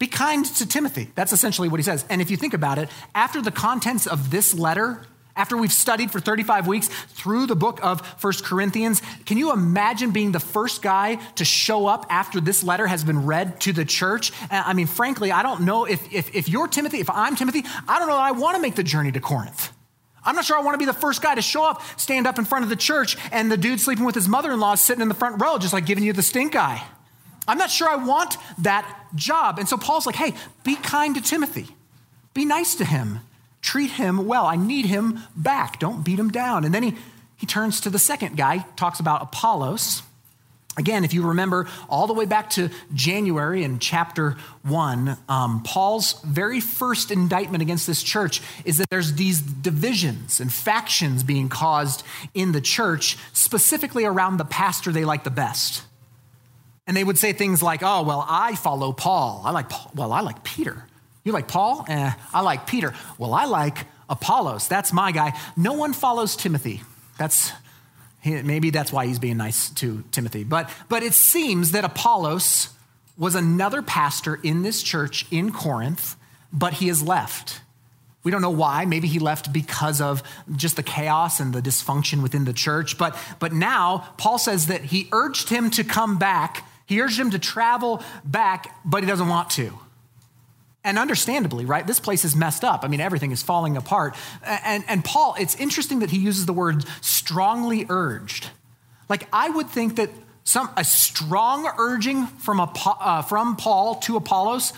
[0.00, 1.10] Be kind to Timothy.
[1.14, 2.04] That's essentially what he says.
[2.10, 5.02] And if you think about it, after the contents of this letter,
[5.36, 10.10] after we've studied for 35 weeks through the book of First Corinthians, can you imagine
[10.10, 13.84] being the first guy to show up after this letter has been read to the
[13.84, 14.32] church?
[14.50, 17.64] Uh, I mean, frankly, I don't know if, if, if you're Timothy, if I'm Timothy,
[17.86, 19.72] I don't know that I want to make the journey to Corinth.
[20.26, 22.38] I'm not sure I want to be the first guy to show up, stand up
[22.38, 24.80] in front of the church, and the dude sleeping with his mother in law is
[24.80, 26.82] sitting in the front row, just like giving you the stink eye.
[27.48, 29.58] I'm not sure I want that job.
[29.58, 30.34] And so Paul's like, hey,
[30.64, 31.68] be kind to Timothy,
[32.34, 33.20] be nice to him,
[33.62, 34.46] treat him well.
[34.46, 35.78] I need him back.
[35.78, 36.64] Don't beat him down.
[36.64, 36.94] And then he,
[37.36, 40.02] he turns to the second guy, talks about Apollos.
[40.78, 46.20] Again, if you remember all the way back to January in chapter one, um, Paul's
[46.22, 52.04] very first indictment against this church is that there's these divisions and factions being caused
[52.34, 55.82] in the church, specifically around the pastor they like the best.
[56.86, 59.42] And they would say things like, oh, well, I follow Paul.
[59.44, 59.90] I like Paul.
[59.94, 60.84] Well, I like Peter.
[61.24, 61.84] You like Paul?
[61.88, 62.94] Eh, I like Peter.
[63.18, 64.68] Well, I like Apollos.
[64.68, 65.32] That's my guy.
[65.56, 66.82] No one follows Timothy.
[67.18, 67.50] That's
[68.26, 70.44] Maybe that's why he's being nice to Timothy.
[70.44, 72.70] But, but it seems that Apollos
[73.16, 76.16] was another pastor in this church in Corinth,
[76.52, 77.60] but he has left.
[78.24, 78.84] We don't know why.
[78.84, 80.22] Maybe he left because of
[80.56, 82.98] just the chaos and the dysfunction within the church.
[82.98, 86.68] But, but now, Paul says that he urged him to come back.
[86.86, 89.78] He urged him to travel back, but he doesn't want to.
[90.86, 91.84] And understandably, right?
[91.84, 92.84] This place is messed up.
[92.84, 94.14] I mean, everything is falling apart.
[94.44, 98.50] And, and Paul, it's interesting that he uses the word strongly urged.
[99.08, 100.10] Like, I would think that
[100.44, 104.72] some, a strong urging from, a, uh, from Paul to Apollos,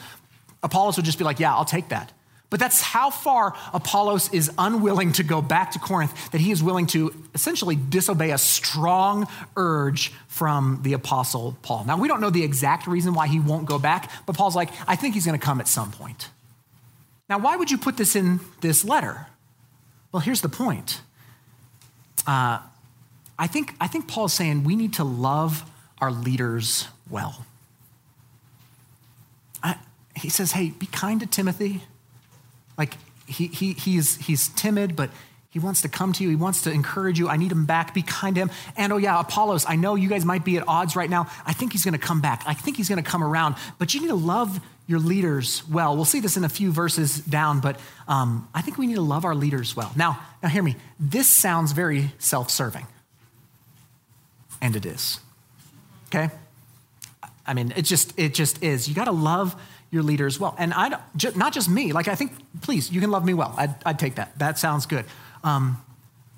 [0.62, 2.10] Apollos would just be like, yeah, I'll take that.
[2.50, 6.62] But that's how far Apollos is unwilling to go back to Corinth, that he is
[6.62, 11.84] willing to essentially disobey a strong urge from the Apostle Paul.
[11.84, 14.70] Now, we don't know the exact reason why he won't go back, but Paul's like,
[14.86, 16.30] I think he's going to come at some point.
[17.28, 19.26] Now, why would you put this in this letter?
[20.10, 21.02] Well, here's the point.
[22.26, 22.60] Uh,
[23.38, 25.64] I, think, I think Paul's saying we need to love
[26.00, 27.44] our leaders well.
[29.62, 29.76] I,
[30.16, 31.82] he says, hey, be kind to Timothy
[32.78, 32.94] like
[33.26, 35.10] he, he, he's, he's timid, but
[35.50, 36.30] he wants to come to you.
[36.30, 37.28] He wants to encourage you.
[37.28, 37.94] I need him back.
[37.94, 38.50] Be kind to him.
[38.76, 41.26] And oh, yeah, Apollos, I know you guys might be at odds right now.
[41.44, 42.42] I think he's going to come back.
[42.46, 43.56] I think he's going to come around.
[43.78, 45.96] But you need to love your leaders well.
[45.96, 49.02] We'll see this in a few verses down, but um, I think we need to
[49.02, 49.92] love our leaders well.
[49.96, 50.76] Now, now, hear me.
[51.00, 52.86] This sounds very self serving.
[54.60, 55.20] And it is.
[56.08, 56.30] Okay?
[57.46, 58.88] I mean, it just, it just is.
[58.88, 60.54] You got to love your leader as well.
[60.58, 63.54] And I don't, not just me, like I think, please, you can love me well.
[63.56, 64.38] I'd, I'd take that.
[64.38, 65.04] That sounds good.
[65.42, 65.82] Um,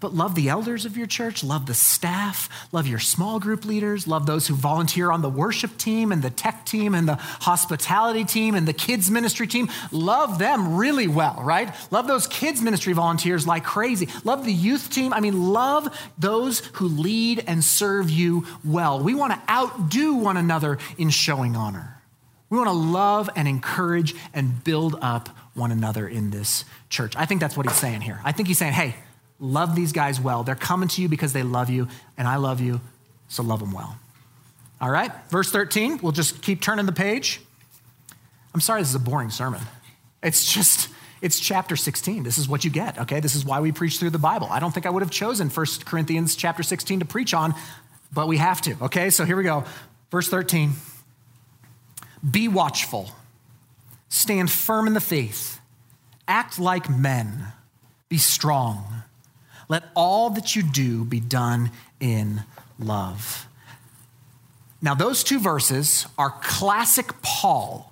[0.01, 4.09] but love the elders of your church, love the staff, love your small group leaders,
[4.09, 8.25] love those who volunteer on the worship team and the tech team and the hospitality
[8.25, 9.69] team and the kids ministry team.
[9.93, 11.75] Love them really well, right?
[11.91, 14.09] Love those kids ministry volunteers like crazy.
[14.25, 15.13] Love the youth team.
[15.13, 19.03] I mean, love those who lead and serve you well.
[19.03, 22.00] We want to outdo one another in showing honor.
[22.51, 27.15] We want to love and encourage and build up one another in this church.
[27.17, 28.21] I think that's what he's saying here.
[28.25, 28.97] I think he's saying, hey,
[29.39, 30.43] love these guys well.
[30.43, 32.81] They're coming to you because they love you, and I love you,
[33.29, 33.97] so love them well.
[34.81, 37.41] All right, verse 13, we'll just keep turning the page.
[38.53, 39.61] I'm sorry, this is a boring sermon.
[40.23, 40.89] It's just,
[41.23, 42.25] it's chapter 16.
[42.25, 43.21] This is what you get, okay?
[43.21, 44.49] This is why we preach through the Bible.
[44.51, 47.55] I don't think I would have chosen 1 Corinthians chapter 16 to preach on,
[48.13, 49.11] but we have to, okay?
[49.11, 49.65] So here we go.
[50.11, 50.73] Verse 13.
[52.29, 53.11] Be watchful,
[54.09, 55.61] stand firm in the faith,
[56.29, 57.47] act like men,
[58.09, 59.03] be strong.
[59.69, 62.43] Let all that you do be done in
[62.79, 63.47] love.
[64.83, 67.87] Now, those two verses are classic Paul.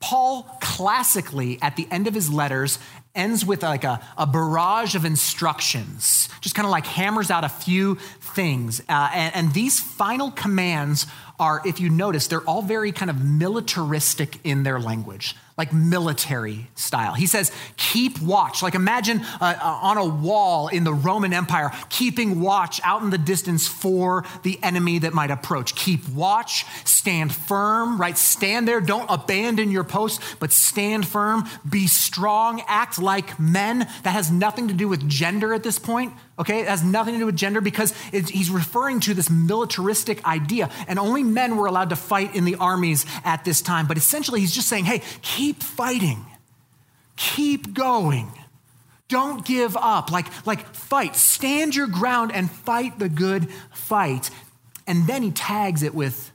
[0.00, 2.78] Paul classically, at the end of his letters,
[3.14, 7.48] ends with like a, a barrage of instructions, just kind of like hammers out a
[7.48, 8.80] few things.
[8.88, 11.06] Uh, and, and these final commands
[11.38, 16.68] are, if you notice, they're all very kind of militaristic in their language like military
[16.74, 17.14] style.
[17.14, 18.62] He says, keep watch.
[18.62, 23.10] Like imagine uh, uh, on a wall in the Roman Empire, keeping watch out in
[23.10, 25.76] the distance for the enemy that might approach.
[25.76, 28.18] Keep watch, stand firm, right?
[28.18, 28.80] Stand there.
[28.80, 31.44] Don't abandon your post, but stand firm.
[31.68, 32.62] Be strong.
[32.66, 33.78] Act like men.
[34.02, 36.12] That has nothing to do with gender at this point.
[36.36, 40.68] Okay, it has nothing to do with gender because he's referring to this militaristic idea,
[40.88, 43.86] and only men were allowed to fight in the armies at this time.
[43.86, 46.24] But essentially, he's just saying, hey, keep fighting,
[47.16, 48.30] keep going.
[49.08, 50.10] Don't give up.
[50.10, 51.14] Like, like fight.
[51.14, 54.30] Stand your ground and fight the good fight.
[54.86, 56.32] And then he tags it with,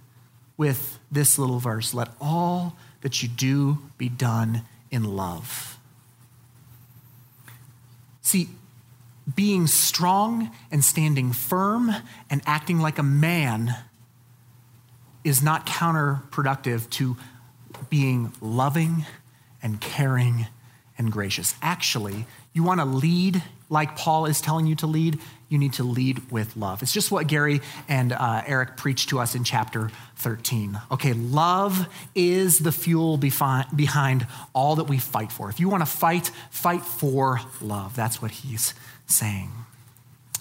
[0.57, 5.77] with this little verse let all that you do be done in love.
[8.21, 8.49] See,
[9.35, 11.91] being strong and standing firm
[12.29, 13.75] and acting like a man
[15.23, 17.17] is not counterproductive to
[17.89, 19.05] being loving
[19.61, 20.47] and caring
[20.97, 21.55] and gracious.
[21.61, 25.83] Actually, you want to lead like Paul is telling you to lead, you need to
[25.83, 26.81] lead with love.
[26.81, 30.79] It's just what Gary and uh, Eric preached to us in chapter 13.
[30.91, 35.49] Okay, love is the fuel behind all that we fight for.
[35.49, 37.95] If you want to fight, fight for love.
[37.95, 38.73] That's what he's
[39.05, 39.51] saying.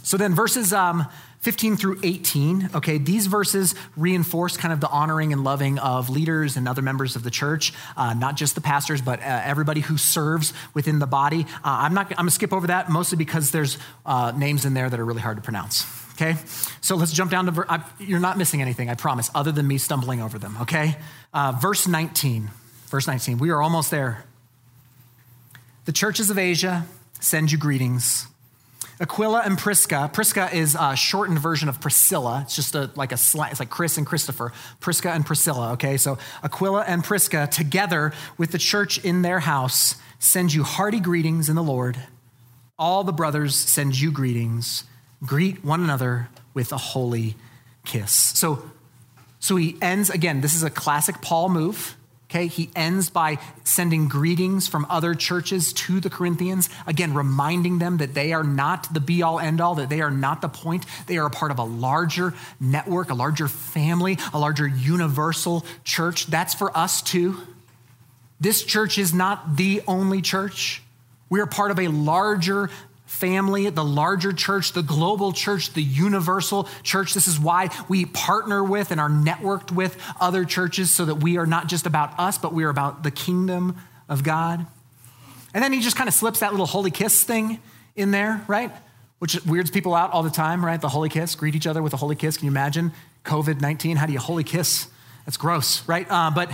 [0.02, 1.06] So then, verses um,
[1.40, 6.56] 15 through 18, okay, these verses reinforce kind of the honoring and loving of leaders
[6.56, 9.96] and other members of the church, uh, not just the pastors, but uh, everybody who
[9.96, 11.46] serves within the body.
[11.58, 14.90] Uh, I'm not, I'm gonna skip over that mostly because there's uh, names in there
[14.90, 15.86] that are really hard to pronounce.
[16.14, 16.34] Okay,
[16.80, 19.68] so let's jump down to, ver- I, you're not missing anything, I promise, other than
[19.68, 20.96] me stumbling over them, okay?
[21.32, 22.50] Uh, verse 19,
[22.86, 24.24] verse 19, we are almost there.
[25.84, 26.86] The churches of Asia
[27.20, 28.26] send you greetings.
[29.00, 30.10] Aquila and Prisca.
[30.12, 32.40] Prisca is a shortened version of Priscilla.
[32.44, 34.52] It's just a, like a slight, it's like Chris and Christopher.
[34.80, 35.96] Prisca and Priscilla, okay?
[35.96, 41.48] So Aquila and Prisca, together with the church in their house, send you hearty greetings
[41.48, 41.96] in the Lord.
[42.78, 44.84] All the brothers send you greetings.
[45.24, 47.36] Greet one another with a holy
[47.84, 48.12] kiss.
[48.12, 48.70] So,
[49.38, 51.96] so he ends, again, this is a classic Paul move.
[52.30, 57.96] Okay, he ends by sending greetings from other churches to the Corinthians, again, reminding them
[57.98, 60.84] that they are not the be all end all, that they are not the point.
[61.06, 66.26] They are a part of a larger network, a larger family, a larger universal church.
[66.26, 67.40] That's for us too.
[68.38, 70.82] This church is not the only church.
[71.30, 72.68] We are part of a larger
[73.08, 77.14] family, the larger church, the global church, the universal church.
[77.14, 81.38] This is why we partner with and are networked with other churches so that we
[81.38, 83.76] are not just about us, but we are about the kingdom
[84.10, 84.66] of God.
[85.54, 87.60] And then he just kind of slips that little holy kiss thing
[87.96, 88.70] in there, right?
[89.20, 90.80] Which weirds people out all the time, right?
[90.80, 92.36] The holy kiss, greet each other with a holy kiss.
[92.36, 92.92] Can you imagine
[93.24, 93.96] COVID 19?
[93.96, 94.86] How do you holy kiss?
[95.24, 96.06] That's gross, right?
[96.10, 96.50] Uh, but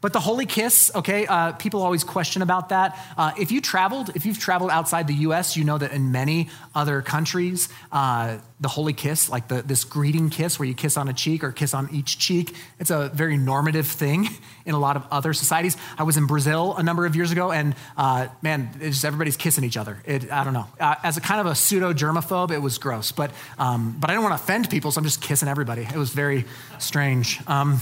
[0.00, 2.96] but the holy kiss, okay, uh, people always question about that.
[3.16, 6.50] Uh, if you traveled, if you've traveled outside the U.S., you know that in many
[6.72, 11.08] other countries, uh, the holy kiss, like the, this greeting kiss where you kiss on
[11.08, 14.28] a cheek or kiss on each cheek, it's a very normative thing
[14.66, 15.76] in a lot of other societies.
[15.98, 19.64] I was in Brazil a number of years ago, and uh, man, just everybody's kissing
[19.64, 19.98] each other.
[20.04, 20.68] It, I don't know.
[20.78, 24.14] Uh, as a kind of a pseudo germaphobe, it was gross, but um, but I
[24.14, 25.82] don't want to offend people, so I'm just kissing everybody.
[25.82, 26.44] It was very
[26.78, 27.40] strange.
[27.48, 27.80] Um,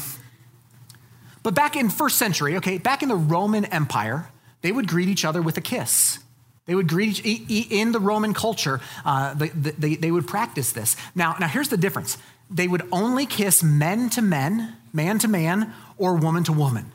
[1.46, 4.28] but back in first century, okay, back in the Roman Empire,
[4.62, 6.18] they would greet each other with a kiss.
[6.64, 8.80] They would greet each, in the Roman culture.
[9.04, 10.96] Uh, they, they, they would practice this.
[11.14, 12.18] Now, now here's the difference.
[12.50, 16.90] They would only kiss men to men, man to man, or woman to woman.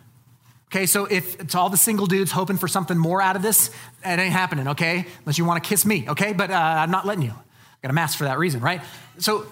[0.66, 3.70] Okay, so if it's all the single dudes hoping for something more out of this,
[4.04, 4.68] it ain't happening.
[4.68, 6.10] Okay, unless you want to kiss me.
[6.10, 7.32] Okay, but uh, I'm not letting you.
[7.32, 8.82] I got a mask for that reason, right?
[9.18, 9.46] So,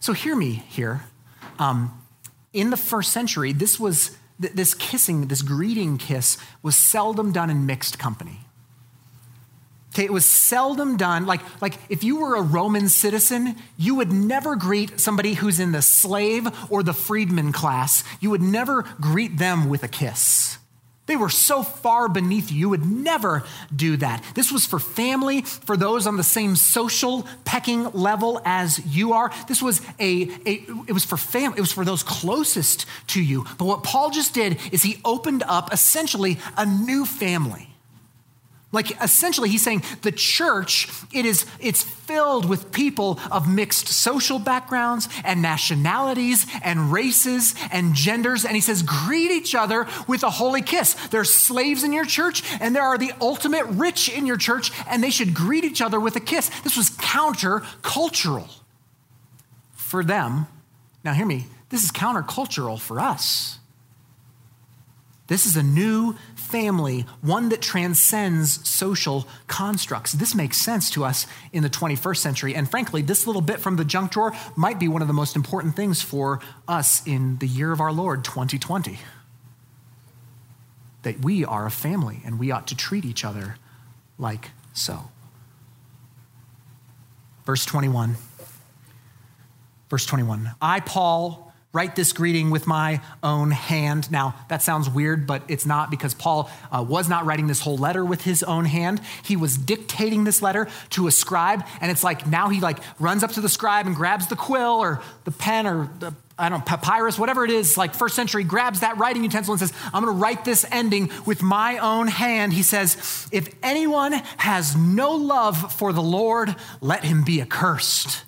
[0.00, 1.02] so hear me here.
[1.58, 1.92] Um,
[2.56, 7.64] in the first century, this was this kissing, this greeting kiss, was seldom done in
[7.64, 8.40] mixed company.
[9.94, 11.24] Okay, it was seldom done.
[11.24, 15.72] Like, like if you were a Roman citizen, you would never greet somebody who's in
[15.72, 18.04] the slave or the freedman class.
[18.20, 20.45] You would never greet them with a kiss.
[21.06, 24.24] They were so far beneath you, you would never do that.
[24.34, 29.30] This was for family, for those on the same social pecking level as you are.
[29.46, 33.44] This was a, a it was for family, it was for those closest to you.
[33.56, 37.75] But what Paul just did is he opened up essentially a new family.
[38.76, 44.38] Like essentially he's saying the church it is it's filled with people of mixed social
[44.38, 50.28] backgrounds and nationalities and races and genders and he says greet each other with a
[50.28, 50.92] holy kiss.
[51.08, 55.02] There's slaves in your church and there are the ultimate rich in your church and
[55.02, 56.50] they should greet each other with a kiss.
[56.60, 58.50] This was counter-cultural
[59.72, 60.48] for them.
[61.02, 61.46] Now hear me.
[61.70, 63.58] This is counter-cultural for us.
[65.28, 66.14] This is a new
[66.46, 70.12] family, one that transcends social constructs.
[70.12, 72.54] This makes sense to us in the 21st century.
[72.54, 75.36] And frankly, this little bit from the junk drawer might be one of the most
[75.36, 78.98] important things for us in the year of our Lord, 2020.
[81.02, 83.56] That we are a family and we ought to treat each other
[84.18, 85.10] like so.
[87.44, 88.16] Verse 21.
[89.88, 90.50] Verse 21.
[90.60, 91.45] I, Paul,
[91.76, 94.10] write this greeting with my own hand.
[94.10, 97.76] Now, that sounds weird, but it's not because Paul uh, was not writing this whole
[97.76, 99.02] letter with his own hand.
[99.22, 103.22] He was dictating this letter to a scribe, and it's like now he like runs
[103.22, 106.58] up to the scribe and grabs the quill or the pen or the I don't
[106.58, 110.04] know, papyrus, whatever it is, like first century, grabs that writing utensil and says, I'm
[110.04, 112.52] going to write this ending with my own hand.
[112.52, 118.24] He says, If anyone has no love for the Lord, let him be accursed.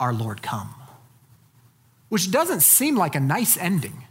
[0.00, 0.74] Our Lord come
[2.12, 4.04] which doesn't seem like a nice ending.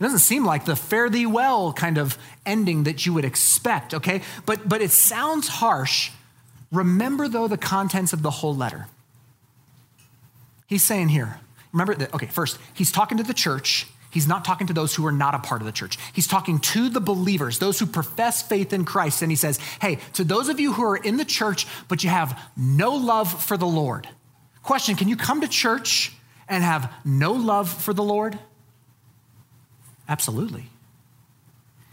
[0.00, 3.94] It doesn't seem like the fare thee well kind of ending that you would expect,
[3.94, 4.22] okay?
[4.44, 6.10] But, but it sounds harsh.
[6.72, 8.88] Remember, though, the contents of the whole letter.
[10.66, 11.38] He's saying here,
[11.72, 13.86] remember that, okay, first, he's talking to the church.
[14.10, 15.96] He's not talking to those who are not a part of the church.
[16.12, 19.22] He's talking to the believers, those who profess faith in Christ.
[19.22, 22.10] And he says, hey, to those of you who are in the church, but you
[22.10, 24.08] have no love for the Lord,
[24.64, 26.10] question can you come to church
[26.48, 28.38] and have no love for the Lord?
[30.08, 30.66] Absolutely.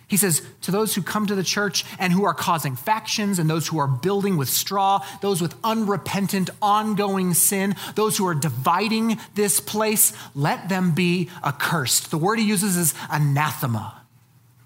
[0.07, 3.49] He says, to those who come to the church and who are causing factions, and
[3.49, 9.17] those who are building with straw, those with unrepentant, ongoing sin, those who are dividing
[9.35, 12.11] this place, let them be accursed.
[12.11, 14.01] The word he uses is anathema,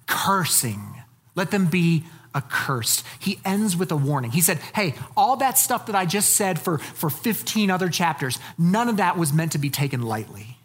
[0.07, 1.03] cursing.
[1.35, 2.05] Let them be
[2.35, 3.05] accursed.
[3.17, 4.31] He ends with a warning.
[4.31, 8.37] He said, Hey, all that stuff that I just said for, for 15 other chapters,
[8.57, 10.57] none of that was meant to be taken lightly.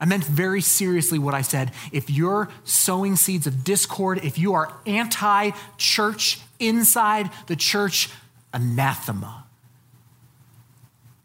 [0.00, 1.72] I meant very seriously what I said.
[1.90, 8.08] If you're sowing seeds of discord, if you are anti church inside the church,
[8.54, 9.44] anathema.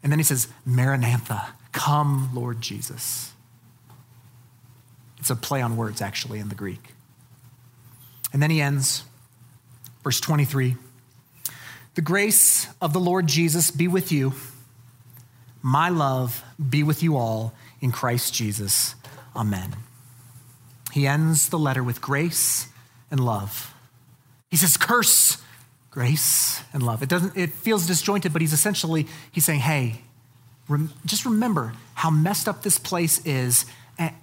[0.02, 3.32] And then he says, Maranatha, come, Lord Jesus.
[5.18, 6.93] It's a play on words, actually, in the Greek.
[8.34, 9.04] And then he ends,
[10.02, 10.76] verse 23
[11.94, 14.34] The grace of the Lord Jesus be with you.
[15.62, 18.96] My love be with you all in Christ Jesus.
[19.34, 19.76] Amen.
[20.92, 22.68] He ends the letter with grace
[23.10, 23.72] and love.
[24.50, 25.38] He says, curse,
[25.90, 27.02] grace, and love.
[27.02, 30.02] It doesn't, it feels disjointed, but he's essentially, he's saying, hey,
[30.68, 33.64] rem, just remember how messed up this place is,
[33.98, 34.14] and,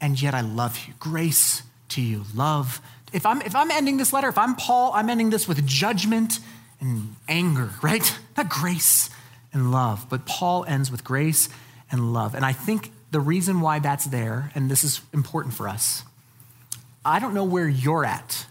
[0.00, 0.94] and yet I love you.
[0.98, 2.80] Grace to you, love.
[3.12, 6.40] If I'm, if I'm ending this letter, if I'm Paul, I'm ending this with judgment
[6.80, 8.18] and anger, right?
[8.36, 9.10] Not grace
[9.52, 11.48] and love, but Paul ends with grace
[11.90, 12.34] and love.
[12.34, 16.04] And I think the reason why that's there, and this is important for us,
[17.04, 18.46] I don't know where you're at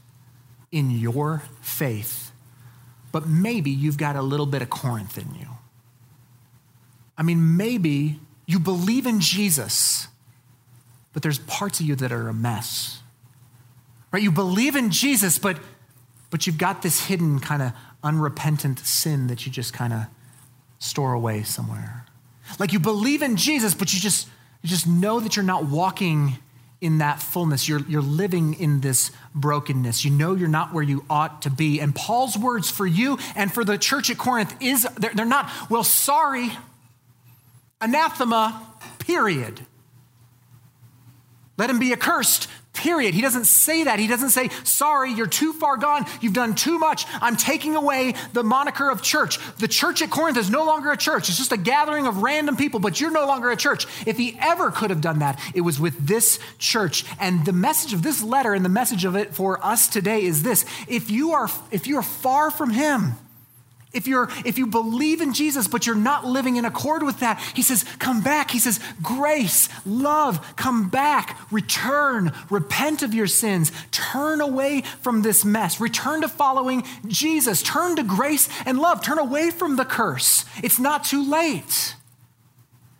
[0.71, 2.31] in your faith,
[3.11, 5.47] but maybe you've got a little bit of Corinth in you.
[7.17, 10.07] I mean, maybe you believe in Jesus,
[11.13, 13.01] but there's parts of you that are a mess.
[14.17, 14.23] Right?
[14.23, 15.59] You believe in Jesus, but
[16.31, 17.71] but you've got this hidden kind of
[18.03, 20.07] unrepentant sin that you just kind of
[20.79, 22.03] store away somewhere.
[22.57, 24.27] Like you believe in Jesus, but you just
[24.63, 26.39] you just know that you're not walking
[26.81, 27.69] in that fullness.
[27.69, 30.03] You're, you're living in this brokenness.
[30.03, 31.79] You know you're not where you ought to be.
[31.79, 35.47] And Paul's words for you and for the church at Corinth is they're, they're not,
[35.69, 36.49] well, sorry,
[37.79, 39.63] anathema, period.
[41.55, 42.47] Let him be accursed,
[42.77, 43.13] period.
[43.13, 43.99] He doesn't say that.
[43.99, 46.05] He doesn't say, sorry, you're too far gone.
[46.21, 47.05] You've done too much.
[47.21, 49.39] I'm taking away the moniker of church.
[49.57, 51.29] The church at Corinth is no longer a church.
[51.29, 53.87] It's just a gathering of random people, but you're no longer a church.
[54.05, 57.05] If he ever could have done that, it was with this church.
[57.19, 60.43] And the message of this letter and the message of it for us today is
[60.43, 60.65] this.
[60.87, 63.13] If you are, if you are far from him,
[63.93, 67.39] if, you're, if you believe in Jesus, but you're not living in accord with that,
[67.55, 68.51] he says, come back.
[68.51, 75.45] He says, grace, love, come back, return, repent of your sins, turn away from this
[75.45, 80.45] mess, return to following Jesus, turn to grace and love, turn away from the curse.
[80.61, 81.95] It's not too late.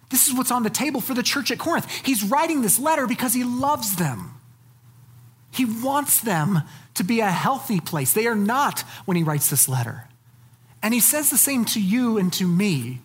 [0.10, 1.92] This is what's on the table for the church at Corinth.
[2.06, 4.36] He's writing this letter because he loves them.
[5.52, 6.62] He wants them
[6.94, 8.14] to be a healthy place.
[8.14, 10.08] They are not when he writes this letter.
[10.82, 13.02] And he says the same to you and to me.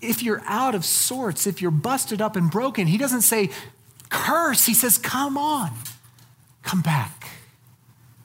[0.00, 3.50] If you're out of sorts, if you're busted up and broken, he doesn't say,
[4.08, 4.66] curse.
[4.66, 5.70] He says, come on,
[6.62, 7.28] come back,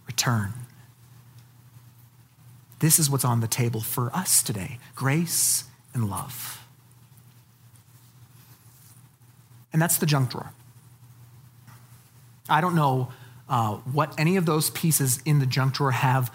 [0.06, 0.54] return.
[2.80, 6.66] This is what's on the table for us today grace and love.
[9.74, 10.52] And that's the junk drawer.
[12.50, 13.12] I don't know
[13.50, 16.34] uh, what any of those pieces in the junk drawer have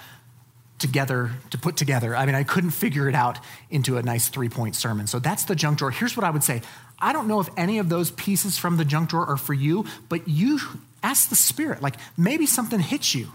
[0.82, 2.14] together to put together.
[2.14, 3.38] I mean, I couldn't figure it out
[3.70, 5.06] into a nice three point sermon.
[5.06, 5.90] So that's the junk drawer.
[5.90, 6.60] Here's what I would say
[6.98, 9.86] I don't know if any of those pieces from the junk drawer are for you,
[10.10, 10.60] but you
[11.02, 11.80] ask the Spirit.
[11.80, 13.28] Like maybe something hits you.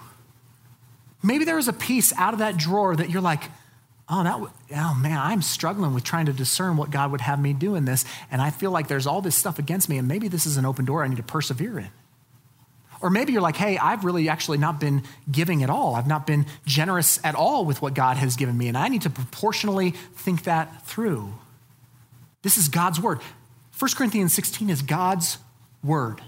[1.23, 3.43] Maybe there was a piece out of that drawer that you're like,
[4.07, 4.39] oh, that,
[4.77, 7.85] oh man, I'm struggling with trying to discern what God would have me do in
[7.85, 8.05] this.
[8.29, 10.65] And I feel like there's all this stuff against me, and maybe this is an
[10.65, 11.89] open door I need to persevere in.
[13.01, 15.95] Or maybe you're like, hey, I've really actually not been giving at all.
[15.95, 19.03] I've not been generous at all with what God has given me, and I need
[19.03, 21.33] to proportionally think that through.
[22.41, 23.19] This is God's word.
[23.77, 25.37] 1 Corinthians 16 is God's
[25.83, 26.21] word,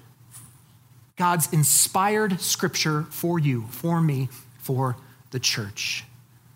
[1.15, 4.95] God's inspired scripture for you, for me, for
[5.32, 6.05] the church.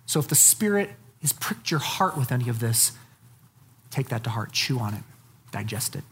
[0.06, 0.92] So if the Spirit
[1.22, 2.92] has pricked your heart with any of this,
[3.90, 5.04] take that to heart, chew on it,
[5.52, 6.04] digest it.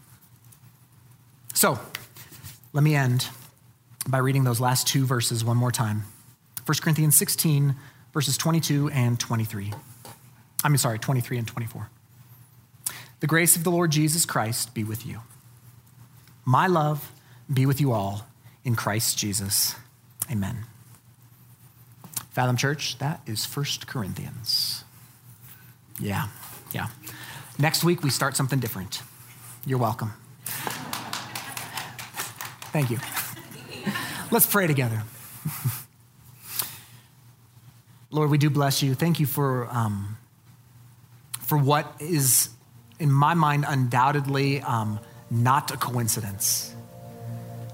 [1.54, 1.78] So
[2.72, 3.28] let me end
[4.08, 6.04] by reading those last two verses one more time
[6.64, 7.74] 1 Corinthians 16,
[8.12, 9.72] verses 22 and 23.
[10.62, 11.90] I mean, sorry, 23 and 24.
[13.18, 15.20] The grace of the Lord Jesus Christ be with you.
[16.44, 17.10] My love
[17.52, 18.26] be with you all
[18.64, 19.74] in Christ Jesus.
[20.30, 20.66] Amen.
[22.30, 24.84] Fathom Church, that is 1 Corinthians.
[26.00, 26.28] Yeah,
[26.72, 26.88] yeah.
[27.58, 29.02] Next week, we start something different.
[29.66, 30.12] You're welcome.
[32.72, 32.98] Thank you.
[34.32, 35.02] Let's pray together.
[38.10, 38.94] Lord, we do bless you.
[38.94, 40.16] Thank you for, um,
[41.40, 42.48] for what is,
[42.98, 46.74] in my mind, undoubtedly um, not a coincidence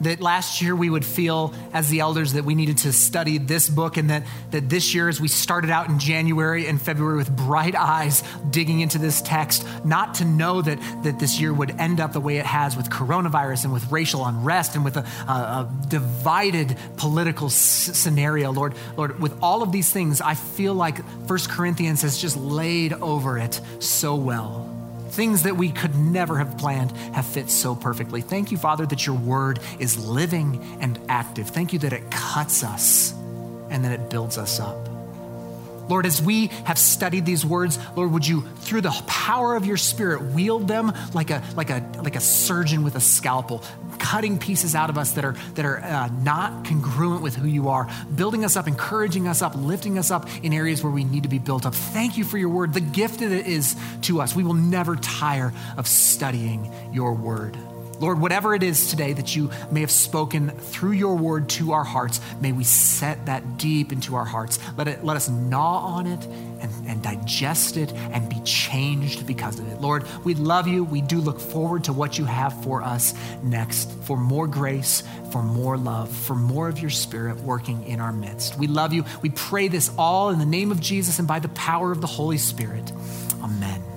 [0.00, 3.68] that last year we would feel as the elders that we needed to study this
[3.68, 7.34] book and that, that this year as we started out in january and february with
[7.36, 12.00] bright eyes digging into this text not to know that, that this year would end
[12.00, 15.32] up the way it has with coronavirus and with racial unrest and with a, a,
[15.32, 20.98] a divided political s- scenario lord lord with all of these things i feel like
[21.26, 24.67] First corinthians has just laid over it so well
[25.18, 28.20] things that we could never have planned have fit so perfectly.
[28.20, 31.48] Thank you, Father, that your word is living and active.
[31.48, 33.12] Thank you that it cuts us
[33.68, 34.87] and that it builds us up.
[35.88, 39.76] Lord, as we have studied these words, Lord, would you, through the power of your
[39.76, 43.62] Spirit, wield them like a, like a, like a surgeon with a scalpel,
[43.98, 47.68] cutting pieces out of us that are, that are uh, not congruent with who you
[47.68, 51.24] are, building us up, encouraging us up, lifting us up in areas where we need
[51.24, 51.74] to be built up.
[51.74, 54.34] Thank you for your word, the gift that it is to us.
[54.34, 57.56] We will never tire of studying your word.
[58.00, 61.84] Lord, whatever it is today that you may have spoken through your word to our
[61.84, 64.58] hearts, may we set that deep into our hearts.
[64.76, 66.24] Let, it, let us gnaw on it
[66.60, 69.80] and, and digest it and be changed because of it.
[69.80, 70.84] Lord, we love you.
[70.84, 75.42] We do look forward to what you have for us next, for more grace, for
[75.42, 78.58] more love, for more of your spirit working in our midst.
[78.58, 79.04] We love you.
[79.22, 82.06] We pray this all in the name of Jesus and by the power of the
[82.06, 82.92] Holy Spirit.
[83.42, 83.87] Amen.